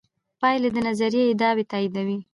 [0.39, 2.17] پایلې د نظریې ادعاوې تاییدوي.